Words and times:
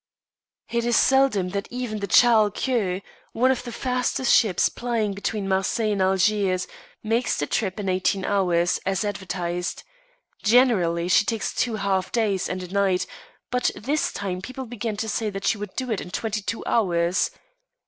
It 0.71 0.83
is 0.83 0.95
seldom 0.97 1.49
that 1.49 1.67
even 1.69 1.99
the 1.99 2.07
Charles 2.07 2.53
Quex, 2.55 3.03
one 3.33 3.51
of 3.51 3.61
the 3.63 3.71
fastest 3.71 4.33
ships 4.33 4.67
plying 4.67 5.13
between 5.13 5.47
Marseilles 5.47 5.91
and 5.91 6.01
Algiers, 6.01 6.65
makes 7.03 7.37
the 7.37 7.45
trip 7.45 7.79
in 7.79 7.87
eighteen 7.87 8.25
hours, 8.25 8.79
as 8.83 9.05
advertised. 9.05 9.83
Generally 10.41 11.09
she 11.09 11.23
takes 11.23 11.53
two 11.53 11.75
half 11.75 12.11
days 12.11 12.49
and 12.49 12.63
a 12.63 12.73
night, 12.73 13.05
but 13.51 13.69
this 13.75 14.11
time 14.11 14.41
people 14.41 14.65
began 14.65 14.97
to 14.97 15.07
say 15.07 15.29
that 15.29 15.45
she 15.45 15.59
would 15.59 15.75
do 15.75 15.91
it 15.91 16.01
in 16.01 16.09
twenty 16.09 16.41
two 16.41 16.65
hours. 16.65 17.29